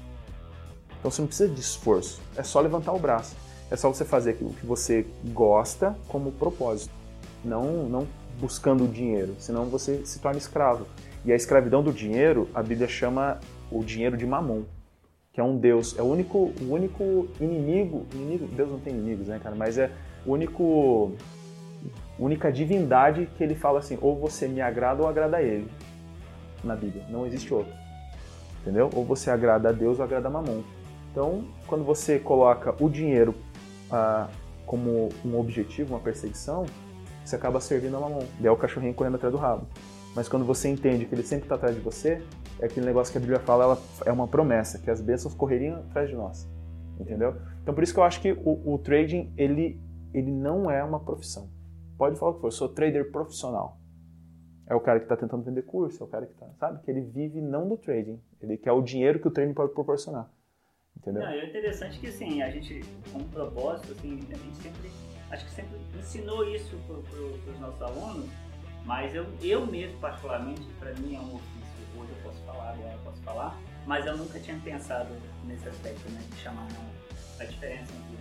Então 0.99 1.11
você 1.11 1.21
não 1.21 1.29
precisa 1.29 1.49
de 1.49 1.61
esforço, 1.61 2.21
é 2.37 2.43
só 2.43 2.61
levantar 2.61 2.93
o 2.93 2.99
braço. 2.99 3.37
É 3.71 3.77
só 3.77 3.93
você 3.93 4.05
fazer 4.05 4.31
aquilo 4.31 4.51
que 4.55 4.65
você 4.65 5.07
gosta 5.27 5.97
como 6.09 6.33
propósito, 6.33 6.93
não, 7.45 7.89
não 7.89 8.07
buscando 8.41 8.85
o 8.85 8.89
dinheiro, 8.89 9.37
senão 9.39 9.67
você 9.67 10.05
se 10.07 10.19
torna 10.21 10.39
escravo. 10.39 10.87
E 11.25 11.33
a 11.33 11.37
escravidão 11.37 11.83
do 11.83 11.93
dinheiro, 11.93 12.49
a 12.55 12.63
Bíblia 12.63 12.89
chama 12.89 13.39
o 13.71 13.85
dinheiro 13.85 14.17
de 14.17 14.27
mamon, 14.27 14.63
que 15.33 15.41
é 15.41 15.45
um 15.45 15.59
Deus, 15.59 15.99
é 15.99 16.03
o 16.03 16.07
único, 16.07 16.53
o 16.61 16.73
único 16.73 17.29
inimigo, 17.39 18.07
inimigo, 18.15 18.47
Deus 18.47 18.71
não 18.71 18.79
tem 18.81 18.95
inimigos, 18.95 19.29
né, 19.29 19.39
cara, 19.43 19.55
mas 19.55 19.77
é 19.77 19.91
o 20.25 20.33
único 20.33 21.13
única 22.19 22.51
divindade 22.51 23.29
que 23.37 23.45
ele 23.45 23.55
fala 23.55 23.79
assim, 23.79 23.99
ou 24.01 24.19
você 24.19 24.49
me 24.49 24.61
agrada 24.61 25.03
ou 25.03 25.09
agrada 25.09 25.37
a 25.37 25.43
ele. 25.43 25.71
Na 26.65 26.75
Bíblia, 26.75 27.05
não 27.09 27.27
existe 27.27 27.53
outro. 27.55 27.73
Entendeu? 28.61 28.91
Ou 28.95 29.05
você 29.05 29.31
agrada 29.31 29.69
a 29.69 29.73
Deus 29.73 29.99
ou 29.99 30.05
agrada 30.05 30.29
a 30.29 30.31
Mamon. 30.31 30.63
Então, 31.11 31.45
quando 31.67 31.85
você 31.85 32.19
coloca 32.19 32.75
o 32.83 32.89
dinheiro 32.89 33.35
ah, 33.91 34.29
como 34.67 35.09
um 35.25 35.39
objetivo, 35.39 35.95
uma 35.95 36.01
perseguição, 36.01 36.67
você 37.25 37.37
acaba 37.37 37.61
servindo 37.61 37.97
a 37.97 38.01
Mamon. 38.01 38.25
É 38.43 38.51
o 38.51 38.57
cachorrinho 38.57 38.95
correndo 38.95 39.15
atrás 39.15 39.33
do 39.33 39.39
rabo. 39.39 39.67
Mas 40.15 40.29
quando 40.29 40.45
você 40.45 40.69
entende 40.69 41.05
que 41.05 41.15
ele 41.15 41.23
sempre 41.23 41.45
está 41.45 41.55
atrás 41.55 41.75
de 41.75 41.81
você, 41.81 42.23
é 42.59 42.67
aquele 42.67 42.85
negócio 42.85 43.13
que 43.13 43.19
a 43.19 43.21
Bíblia 43.21 43.39
fala, 43.39 43.65
ela 43.65 43.79
é 44.05 44.13
uma 44.13 44.27
promessa, 44.27 44.79
que 44.79 44.91
as 44.91 45.01
bênçãos 45.01 45.35
correriam 45.35 45.77
atrás 45.79 46.09
de 46.09 46.17
nós. 46.17 46.49
Entendeu? 46.99 47.37
Então 47.63 47.73
por 47.73 47.85
isso 47.85 47.95
que 47.95 48.01
eu 48.01 48.05
acho 48.05 48.21
que 48.21 48.33
o, 48.33 48.75
o 48.75 48.79
trading, 48.79 49.33
ele, 49.37 49.81
ele 50.13 50.33
não 50.33 50.69
é 50.71 50.83
uma 50.83 50.99
profissão. 50.99 51.49
Pode 51.99 52.17
falar 52.17 52.31
o 52.31 52.35
que 52.37 52.41
for, 52.41 52.53
sou 52.53 52.69
trader 52.69 53.11
profissional. 53.11 53.77
É 54.69 54.75
o 54.75 54.81
cara 54.81 55.01
que 55.01 55.07
está 55.07 55.17
tentando 55.17 55.43
vender 55.43 55.63
curso, 55.63 56.01
é 56.03 56.07
o 56.07 56.09
cara 56.09 56.27
que 56.27 56.33
está, 56.33 56.47
sabe? 56.61 56.81
Que 56.85 56.91
ele 56.91 57.01
vive 57.01 57.41
não 57.41 57.69
do 57.69 57.77
trading, 57.77 58.23
ele 58.41 58.57
quer 58.57 58.71
o 58.71 58.81
dinheiro 58.81 59.19
que 59.19 59.27
o 59.27 59.31
trading 59.31 59.53
pode 59.53 59.73
proporcionar. 59.73 60.31
Entendeu? 60.97 61.23
Não, 61.23 61.29
é 61.29 61.47
interessante 61.47 61.99
que 61.99 62.13
sim, 62.13 62.41
a 62.41 62.51
gente, 62.51 62.85
com 63.11 63.19
um 63.19 63.29
propósito, 63.29 63.93
assim, 63.93 64.21
a 64.31 64.37
gente 64.37 64.57
sempre, 64.57 64.91
acho 65.31 65.45
que 65.45 65.51
sempre 65.51 65.77
ensinou 65.99 66.45
isso 66.49 66.77
para 66.87 66.97
pro, 66.99 67.53
os 67.53 67.61
nossos 67.61 67.83
alunos, 67.83 68.31
mas 68.85 69.15
eu, 69.15 69.27
eu 69.43 69.67
mesmo, 69.67 69.99
particularmente, 69.99 70.63
para 70.79 70.93
mim 70.95 71.17
é 71.17 71.19
um 71.19 71.35
ofício, 71.35 72.01
hoje 72.01 72.11
eu 72.11 72.23
posso 72.23 72.43
falar, 72.45 72.75
agora 72.75 72.93
eu 72.93 72.99
posso 73.05 73.23
falar, 73.23 73.59
mas 73.87 74.07
eu 74.07 74.17
nunca 74.17 74.39
tinha 74.39 74.59
pensado 74.61 75.09
nesse 75.47 75.69
aspecto, 75.69 76.11
né, 76.13 76.21
de 76.31 76.37
chamar 76.37 76.69
a 77.41 77.45
diferença 77.45 77.93
entre 77.93 78.19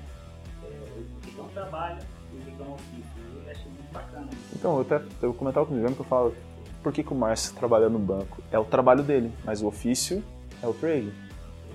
é, 0.63 1.00
o 1.00 1.22
que 1.22 1.39
é 1.39 1.43
um 1.43 1.50
trabalho 1.50 2.00
e 2.34 2.38
o 2.38 2.41
que 2.41 2.62
é 2.62 2.65
um 2.65 2.74
ofício. 2.74 3.17
Eu. 3.17 4.27
Então, 4.55 4.75
eu 4.75 4.81
até 4.81 5.01
eu 5.22 5.34
comentava 5.34 5.65
com 5.65 5.72
o 5.72 5.75
Guilherme 5.75 5.96
que 5.96 6.01
eu 6.01 6.05
falo, 6.05 6.34
por 6.84 6.91
que, 6.91 7.03
que 7.03 7.12
o 7.12 7.15
Márcio 7.15 7.55
trabalha 7.55 7.89
no 7.89 8.00
banco? 8.00 8.41
É 8.51 8.57
o 8.57 8.65
trabalho 8.65 9.03
dele, 9.03 9.31
mas 9.43 9.62
o 9.62 9.67
ofício 9.67 10.24
é 10.62 10.67
o 10.67 10.74
trade. 10.74 11.12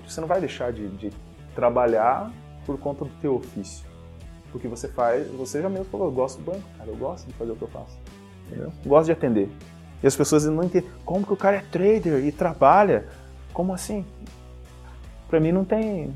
Você 0.07 0.19
não 0.21 0.27
vai 0.27 0.39
deixar 0.39 0.71
de, 0.71 0.87
de 0.89 1.11
trabalhar 1.55 2.31
por 2.65 2.77
conta 2.79 3.05
do 3.05 3.11
teu 3.21 3.35
ofício. 3.35 3.85
Porque 4.51 4.67
você 4.67 4.87
faz, 4.87 5.27
você 5.31 5.61
já 5.61 5.69
mesmo 5.69 5.85
falou, 5.85 6.07
eu 6.07 6.11
gosto 6.11 6.39
do 6.39 6.51
banco, 6.51 6.63
cara, 6.77 6.89
eu 6.89 6.95
gosto 6.95 7.27
de 7.27 7.33
fazer 7.33 7.51
o 7.51 7.55
que 7.55 7.63
eu 7.63 7.67
faço. 7.67 7.97
Entendeu? 8.47 8.71
Gosto 8.85 9.05
de 9.05 9.11
atender. 9.11 9.49
E 10.01 10.07
as 10.07 10.15
pessoas 10.15 10.45
não 10.45 10.63
entendem 10.63 10.89
como 11.05 11.25
que 11.25 11.33
o 11.33 11.37
cara 11.37 11.57
é 11.57 11.61
trader 11.61 12.25
e 12.25 12.31
trabalha. 12.31 13.07
Como 13.53 13.73
assim? 13.73 14.05
Pra 15.29 15.39
mim 15.39 15.51
não 15.51 15.63
tem. 15.63 16.13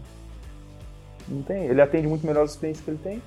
Não 1.28 1.42
tem. 1.42 1.66
Ele 1.66 1.82
atende 1.82 2.08
muito 2.08 2.26
melhor 2.28 2.46
os 2.46 2.56
clientes 2.56 2.82
que 2.82 2.92
ele 2.92 3.00
tem. 3.02 3.22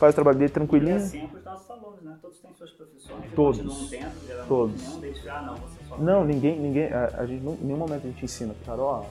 Faz 0.00 0.14
o 0.14 0.14
trabalho 0.14 0.38
dele 0.38 0.50
tranquilinho. 0.50 0.92
E 0.92 0.96
assim 0.96 1.24
é 1.24 1.26
para 1.26 1.38
os 1.38 1.44
nossos 1.44 1.70
alunos, 1.70 2.02
né? 2.02 2.16
Todos 2.22 2.38
têm 2.38 2.54
suas 2.54 2.70
profissões. 2.70 3.20
Todos. 3.36 3.90
Tendo, 3.90 4.46
Todos. 4.48 4.82
Nenhum 4.82 5.00
deles, 5.00 5.28
ah, 5.28 5.42
não, 5.42 5.54
você 5.56 5.78
só 5.86 5.98
não, 5.98 6.24
ninguém, 6.24 6.58
ninguém. 6.58 6.90
A, 6.90 7.10
a 7.18 7.26
gente, 7.26 7.44
em 7.44 7.66
nenhum 7.66 7.76
momento 7.76 8.06
a 8.06 8.10
gente 8.10 8.24
ensina, 8.24 8.54
cara, 8.64 8.80
ó, 8.80 9.04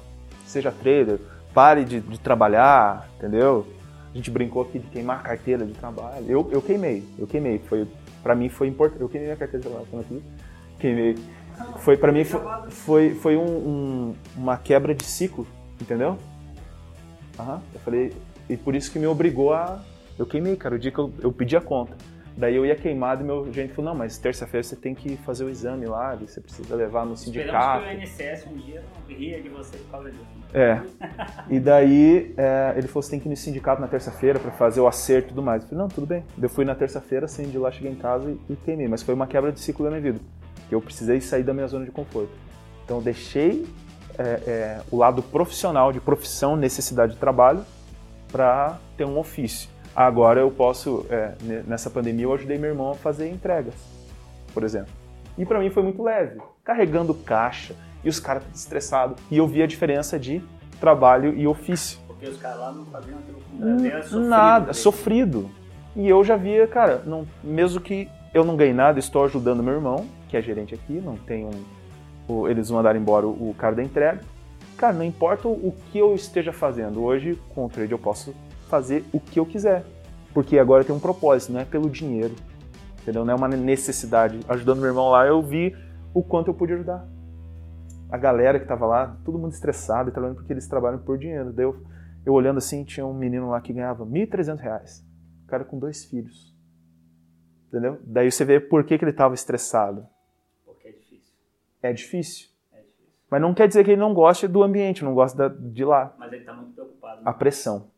seja 0.48 0.72
trader, 0.72 1.20
pare 1.54 1.86
de, 1.86 2.00
de 2.00 2.20
trabalhar, 2.20 3.08
entendeu? 3.18 3.68
A 4.12 4.18
gente 4.18 4.32
brincou 4.32 4.64
aqui 4.64 4.80
de 4.80 4.88
queimar 4.88 5.20
a 5.20 5.22
carteira 5.22 5.64
de 5.64 5.74
trabalho. 5.74 6.26
Eu, 6.28 6.50
eu 6.52 6.60
queimei, 6.60 7.04
eu 7.20 7.28
queimei. 7.28 7.60
Foi, 7.60 7.88
pra 8.24 8.34
mim 8.34 8.50
foi 8.50 8.68
importante. 8.68 9.02
Eu 9.02 9.10
queimei 9.10 9.32
a 9.32 9.36
carteira 9.36 9.64
de 9.64 9.70
trabalho 9.70 10.02
aqui. 10.02 10.24
Queimei. 10.80 11.16
Foi, 11.78 11.98
pra 11.98 12.12
mim 12.12 12.24
foi, 12.24 12.42
foi, 12.70 13.14
foi 13.14 13.38
um, 13.38 13.46
um, 13.46 14.16
uma 14.36 14.58
quebra 14.58 14.96
de 14.96 15.04
ciclo, 15.04 15.46
entendeu? 15.80 16.18
Uhum. 17.38 17.60
Eu 17.76 17.80
falei, 17.82 18.12
e 18.50 18.58
por 18.58 18.74
isso 18.74 18.92
que 18.92 18.98
me 18.98 19.06
obrigou 19.06 19.54
a. 19.54 19.84
Eu 20.20 20.26
queimei, 20.26 20.58
cara, 20.58 20.76
o 20.76 20.80
dia 20.80 20.92
que 20.92 21.00
eu, 21.00 21.14
eu 21.22 21.32
pedi 21.32 21.56
a 21.56 21.62
conta. 21.62 21.96
Daí 22.36 22.56
eu 22.56 22.66
ia 22.66 22.76
queimado 22.76 23.22
e 23.22 23.26
meu 23.26 23.52
gente 23.52 23.74
falou, 23.74 23.92
não, 23.92 23.98
mas 23.98 24.18
terça-feira 24.18 24.64
você 24.64 24.76
tem 24.76 24.94
que 24.94 25.18
fazer 25.18 25.44
o 25.44 25.50
exame 25.50 25.86
lá, 25.86 26.16
você 26.16 26.40
precisa 26.40 26.76
levar 26.76 27.06
no 27.06 27.18
sindicato. 27.18 27.84
Esperamos 27.84 28.10
que 28.10 28.24
o 28.24 28.28
INSS 28.32 28.48
um 28.48 28.58
dia 28.58 28.84
não 29.10 29.16
ria 29.18 29.42
de 29.42 29.50
você 29.50 29.78
por 29.78 29.92
causa 29.92 30.12
disso. 30.12 30.26
É. 30.54 30.82
E 31.50 31.60
daí 31.60 32.34
é, 32.38 32.74
ele 32.78 32.88
falou, 32.88 33.02
você 33.02 33.12
tem 33.12 33.20
que 33.20 33.28
ir 33.28 33.30
no 33.30 33.36
sindicato 33.36 33.82
na 33.82 33.88
terça-feira 33.88 34.40
para 34.40 34.52
fazer 34.52 34.80
o 34.80 34.88
acerto 34.88 35.28
e 35.28 35.30
tudo 35.30 35.44
mais. 35.44 35.64
Eu 35.64 35.70
falei, 35.70 35.82
não, 35.84 35.90
tudo 35.90 36.08
bem. 36.08 36.24
Eu 36.42 36.50
fui 36.50 36.64
na 36.64 36.76
terça-feira, 36.76 37.26
assim, 37.26 37.44
de 37.44 37.58
lá, 37.58 37.72
cheguei 37.72 37.92
em 37.92 37.96
casa 37.96 38.30
e, 38.30 38.54
e 38.54 38.56
queimei. 38.56 38.88
Mas 38.88 39.04
foi 39.04 39.14
uma 39.14 39.28
quebra 39.28 39.52
de 39.52 39.60
ciclo 39.60 39.84
da 39.84 39.92
minha 39.92 40.02
vida. 40.02 40.20
Eu 40.72 40.82
precisei 40.82 41.20
sair 41.20 41.44
da 41.44 41.54
minha 41.54 41.68
zona 41.68 41.86
de 41.86 41.92
conforto. 41.92 42.32
Então 42.86 42.98
eu 42.98 43.04
deixei 43.04 43.66
é, 44.18 44.24
é, 44.24 44.82
o 44.92 44.98
lado 44.98 45.22
profissional, 45.22 45.92
de 45.92 46.00
profissão, 46.00 46.56
necessidade 46.56 47.14
de 47.14 47.20
trabalho, 47.20 47.66
para 48.32 48.80
ter 48.96 49.06
um 49.06 49.18
ofício. 49.18 49.70
Agora 50.00 50.40
eu 50.40 50.50
posso, 50.50 51.06
é, 51.10 51.34
nessa 51.68 51.90
pandemia, 51.90 52.24
eu 52.24 52.34
ajudei 52.34 52.58
meu 52.58 52.70
irmão 52.70 52.92
a 52.92 52.96
fazer 52.96 53.30
entregas, 53.30 53.74
por 54.54 54.64
exemplo. 54.64 54.94
E 55.38 55.46
para 55.46 55.60
mim 55.60 55.70
foi 55.70 55.84
muito 55.84 56.02
leve, 56.02 56.40
carregando 56.64 57.14
caixa 57.14 57.76
e 58.02 58.08
os 58.08 58.18
caras 58.18 58.44
estressados. 58.56 59.22
E 59.30 59.38
eu 59.38 59.46
vi 59.46 59.62
a 59.62 59.68
diferença 59.68 60.18
de 60.18 60.42
trabalho 60.80 61.38
e 61.38 61.46
ofício. 61.46 62.00
Porque 62.08 62.28
os 62.28 62.38
caras 62.38 62.60
lá 62.60 62.72
não 62.72 62.86
faziam 62.86 63.20
aquilo 63.20 63.42
com 63.42 64.02
sofrido. 64.04 64.20
Nada, 64.22 64.72
sofrido. 64.72 65.50
E 65.94 66.08
eu 66.08 66.24
já 66.24 66.38
via, 66.38 66.66
cara, 66.66 67.04
não, 67.06 67.28
mesmo 67.44 67.82
que 67.82 68.08
eu 68.34 68.46
não 68.46 68.56
ganhei 68.56 68.74
nada, 68.74 69.00
estou 69.00 69.26
ajudando 69.26 69.62
meu 69.62 69.74
irmão, 69.74 70.06
que 70.30 70.38
é 70.38 70.42
gerente 70.42 70.74
aqui, 70.74 70.94
não 70.94 71.18
tem 71.18 71.46
um. 71.46 72.48
eles 72.48 72.72
mandaram 72.72 72.98
embora 72.98 73.28
o, 73.28 73.50
o 73.50 73.56
cara 73.58 73.76
da 73.76 73.84
entrega. 73.84 74.22
Cara, 74.78 74.94
não 74.94 75.04
importa 75.04 75.50
o 75.50 75.76
que 75.92 75.98
eu 75.98 76.16
esteja 76.16 76.54
fazendo, 76.54 77.04
hoje 77.04 77.38
com 77.54 77.66
o 77.66 77.70
trade 77.70 77.92
eu 77.92 78.00
posso 78.00 78.34
fazer 78.70 79.04
o 79.12 79.20
que 79.20 79.40
eu 79.40 79.46
quiser. 79.46 79.84
Porque 80.34 80.58
agora 80.60 80.84
tem 80.84 80.96
um 80.96 81.00
propósito, 81.00 81.52
não 81.52 81.60
é 81.60 81.66
pelo 81.66 81.90
dinheiro. 81.90 82.36
Entendeu? 83.02 83.26
Não 83.26 83.34
é 83.34 83.36
uma 83.36 83.48
necessidade. 83.48 84.40
Ajudando 84.48 84.80
meu 84.80 84.88
irmão 84.88 85.10
lá, 85.10 85.26
eu 85.26 85.42
vi 85.42 85.76
o 86.14 86.24
quanto 86.24 86.50
eu 86.50 86.54
pude 86.54 86.74
ajudar. 86.74 87.06
A 88.12 88.18
galera 88.18 88.60
que 88.60 88.66
estava 88.66 88.86
lá, 88.86 89.18
todo 89.26 89.38
mundo 89.38 89.52
estressado 89.52 90.10
e 90.10 90.12
trabalhando 90.12 90.38
porque 90.38 90.54
eles 90.54 90.68
trabalham 90.68 91.00
por 91.00 91.18
dinheiro. 91.18 91.52
Daí 91.52 91.66
eu, 91.66 91.84
eu 92.26 92.34
olhando 92.34 92.58
assim, 92.58 92.84
tinha 92.84 93.06
um 93.06 93.14
menino 93.14 93.50
lá 93.50 93.60
que 93.62 93.74
ganhava 93.74 94.04
R$ 94.04 94.10
1.300. 94.28 95.04
O 95.44 95.48
cara 95.48 95.64
com 95.64 95.78
dois 95.78 96.06
filhos. 96.06 96.56
Entendeu? 97.68 98.00
Daí 98.04 98.32
você 98.32 98.44
vê 98.44 98.60
por 98.60 98.84
que, 98.84 98.98
que 98.98 99.04
ele 99.04 99.12
estava 99.12 99.34
estressado. 99.34 100.08
Porque 100.66 100.88
é 100.88 100.92
difícil. 100.92 101.34
É 101.82 101.94
difícil. 101.94 102.50
É 102.74 102.78
difícil. 102.78 103.14
Mas 103.30 103.42
não 103.42 103.54
quer 103.54 103.68
dizer 103.68 103.84
que 103.84 103.92
ele 103.92 104.02
não 104.02 104.14
goste 104.14 104.48
do 104.48 104.64
ambiente, 104.64 105.04
não 105.04 105.14
gosta 105.14 105.50
de 105.50 105.86
lá. 105.86 106.16
Mas 106.18 106.32
ele 106.32 106.42
está 106.42 106.54
muito 106.54 106.74
preocupado. 106.74 107.18
Né? 107.18 107.24
A 107.26 107.34
pressão. 107.34 107.92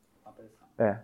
É. 0.82 0.98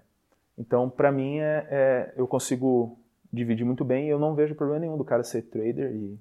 Então, 0.57 0.89
para 0.89 1.11
mim, 1.11 1.37
é, 1.37 1.67
é, 1.69 2.13
eu 2.17 2.27
consigo 2.27 2.97
dividir 3.31 3.63
muito 3.63 3.85
bem 3.85 4.07
e 4.07 4.09
eu 4.09 4.17
não 4.17 4.33
vejo 4.33 4.55
problema 4.55 4.79
nenhum 4.79 4.97
do 4.97 5.05
cara 5.05 5.23
ser 5.23 5.43
trader 5.43 5.91
e, 5.91 6.17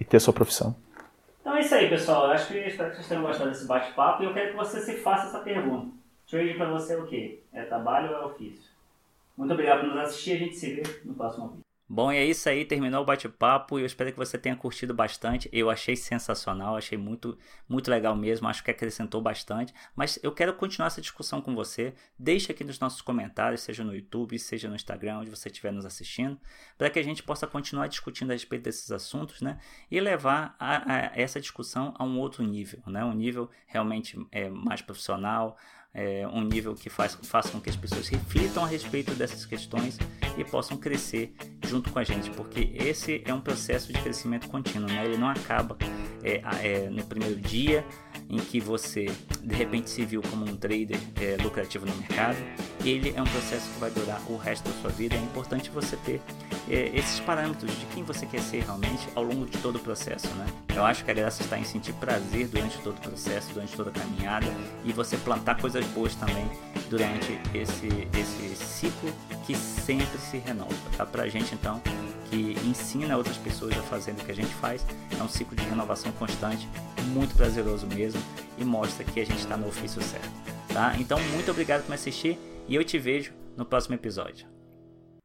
e 0.00 0.04
ter 0.04 0.16
a 0.16 0.20
sua 0.20 0.32
profissão. 0.32 0.74
Então 1.40 1.54
é 1.54 1.60
isso 1.60 1.74
aí, 1.74 1.88
pessoal. 1.88 2.26
Acho 2.26 2.48
que 2.48 2.58
espero 2.58 2.90
que 2.90 2.96
vocês 2.96 3.08
tenham 3.08 3.22
gostado 3.22 3.50
desse 3.50 3.66
bate-papo 3.66 4.22
e 4.22 4.26
eu 4.26 4.34
quero 4.34 4.50
que 4.50 4.56
você 4.56 4.80
se 4.80 4.94
faça 4.94 5.28
essa 5.28 5.38
pergunta. 5.44 5.94
Trade 6.28 6.54
para 6.54 6.70
você 6.70 6.94
é 6.94 6.96
o 6.96 7.06
quê? 7.06 7.40
É 7.52 7.62
trabalho 7.64 8.10
ou 8.10 8.22
é 8.22 8.24
ofício? 8.24 8.70
Muito 9.36 9.52
obrigado 9.52 9.80
por 9.80 9.88
nos 9.88 9.98
assistir. 9.98 10.32
A 10.32 10.38
gente 10.38 10.56
se 10.56 10.74
vê 10.74 10.82
no 11.04 11.14
próximo 11.14 11.48
vídeo. 11.48 11.61
Bom, 11.94 12.10
e 12.10 12.16
é 12.16 12.24
isso 12.24 12.48
aí, 12.48 12.64
terminou 12.64 13.02
o 13.02 13.04
bate-papo 13.04 13.78
e 13.78 13.82
eu 13.82 13.86
espero 13.86 14.10
que 14.10 14.16
você 14.16 14.38
tenha 14.38 14.56
curtido 14.56 14.94
bastante. 14.94 15.46
Eu 15.52 15.68
achei 15.68 15.94
sensacional, 15.94 16.74
achei 16.74 16.96
muito, 16.96 17.36
muito 17.68 17.90
legal 17.90 18.16
mesmo, 18.16 18.48
acho 18.48 18.64
que 18.64 18.70
acrescentou 18.70 19.20
bastante. 19.20 19.74
Mas 19.94 20.18
eu 20.22 20.32
quero 20.32 20.54
continuar 20.54 20.86
essa 20.86 21.02
discussão 21.02 21.42
com 21.42 21.54
você. 21.54 21.92
Deixe 22.18 22.50
aqui 22.50 22.64
nos 22.64 22.80
nossos 22.80 23.02
comentários, 23.02 23.60
seja 23.60 23.84
no 23.84 23.94
YouTube, 23.94 24.38
seja 24.38 24.70
no 24.70 24.74
Instagram, 24.74 25.18
onde 25.18 25.28
você 25.28 25.50
estiver 25.50 25.70
nos 25.70 25.84
assistindo, 25.84 26.40
para 26.78 26.88
que 26.88 26.98
a 26.98 27.04
gente 27.04 27.22
possa 27.22 27.46
continuar 27.46 27.88
discutindo 27.88 28.30
a 28.30 28.32
respeito 28.32 28.62
desses 28.62 28.90
assuntos, 28.90 29.42
né? 29.42 29.58
E 29.90 30.00
levar 30.00 30.56
a, 30.58 30.94
a 30.94 30.98
essa 31.14 31.42
discussão 31.42 31.92
a 31.98 32.04
um 32.04 32.18
outro 32.18 32.42
nível, 32.42 32.80
né? 32.86 33.04
Um 33.04 33.12
nível 33.12 33.50
realmente 33.66 34.18
é, 34.32 34.48
mais 34.48 34.80
profissional, 34.80 35.58
é, 35.94 36.26
um 36.28 36.42
nível 36.42 36.74
que 36.74 36.88
faz, 36.88 37.18
faça 37.22 37.50
com 37.50 37.60
que 37.60 37.68
as 37.68 37.76
pessoas 37.76 38.08
reflitam 38.08 38.64
a 38.64 38.66
respeito 38.66 39.12
dessas 39.14 39.44
questões 39.44 39.98
e 40.36 40.44
possam 40.44 40.76
crescer 40.76 41.34
junto 41.66 41.90
com 41.90 41.98
a 41.98 42.04
gente, 42.04 42.30
porque 42.30 42.72
esse 42.74 43.22
é 43.24 43.32
um 43.32 43.40
processo 43.40 43.92
de 43.92 44.00
crescimento 44.00 44.48
contínuo, 44.48 44.88
né? 44.88 45.04
ele 45.04 45.18
não 45.18 45.28
acaba 45.28 45.76
é, 46.22 46.40
é, 46.62 46.90
no 46.90 47.04
primeiro 47.04 47.36
dia 47.36 47.84
em 48.28 48.38
que 48.38 48.60
você 48.60 49.06
de 49.42 49.54
repente 49.54 49.90
se 49.90 50.04
viu 50.04 50.22
como 50.22 50.44
um 50.44 50.56
trader 50.56 50.98
é, 51.20 51.36
lucrativo 51.42 51.84
no 51.84 51.94
mercado, 51.96 52.36
ele 52.84 53.12
é 53.14 53.20
um 53.20 53.26
processo 53.26 53.70
que 53.72 53.78
vai 53.78 53.90
durar 53.90 54.20
o 54.30 54.36
resto 54.36 54.68
da 54.68 54.74
sua 54.80 54.90
vida. 54.90 55.14
É 55.14 55.18
importante 55.18 55.70
você 55.70 55.96
ter 55.96 56.20
é, 56.68 56.90
esses 56.94 57.20
parâmetros 57.20 57.70
de 57.78 57.86
quem 57.86 58.02
você 58.02 58.26
quer 58.26 58.40
ser 58.40 58.62
realmente 58.62 59.08
ao 59.14 59.22
longo 59.22 59.46
de 59.46 59.58
todo 59.58 59.76
o 59.76 59.78
processo. 59.78 60.28
Né? 60.34 60.46
Eu 60.74 60.84
acho 60.84 61.04
que 61.04 61.10
a 61.10 61.14
graça 61.14 61.42
está 61.42 61.58
em 61.58 61.64
sentir 61.64 61.92
prazer 61.94 62.48
durante 62.48 62.78
todo 62.78 62.96
o 62.96 63.00
processo, 63.00 63.52
durante 63.52 63.76
toda 63.76 63.90
a 63.90 63.92
caminhada 63.92 64.46
e 64.84 64.92
você 64.92 65.16
plantar 65.16 65.60
coisas 65.60 65.84
boas 65.86 66.14
também 66.14 66.48
durante 66.88 67.38
esse, 67.54 67.88
esse 68.18 68.56
ciclo 68.56 69.12
que 69.46 69.54
sempre 69.54 70.18
se 70.18 70.38
renova. 70.38 70.74
Tá? 70.96 71.04
Para 71.06 71.24
a 71.24 71.28
gente 71.28 71.54
então 71.54 71.80
que 72.30 72.56
ensina 72.66 73.16
outras 73.16 73.36
pessoas 73.36 73.76
a 73.76 73.82
fazerem 73.82 74.20
o 74.20 74.24
que 74.24 74.32
a 74.32 74.34
gente 74.34 74.54
faz. 74.54 74.84
É 75.18 75.22
um 75.22 75.28
ciclo 75.28 75.54
de 75.54 75.64
renovação 75.64 76.10
constante, 76.12 76.66
muito 77.08 77.34
prazeroso 77.34 77.86
mesmo 77.86 78.20
e 78.56 78.64
mostra 78.64 79.04
que 79.04 79.20
a 79.20 79.26
gente 79.26 79.40
está 79.40 79.56
no 79.56 79.68
ofício 79.68 80.00
certo. 80.02 80.30
Tá? 80.72 80.94
Então, 80.98 81.20
muito 81.32 81.50
obrigado 81.50 81.82
por 81.82 81.90
me 81.90 81.94
assistir 81.94 82.38
e 82.66 82.74
eu 82.74 82.82
te 82.82 82.98
vejo 82.98 83.32
no 83.54 83.66
próximo 83.66 83.94
episódio. 83.94 84.51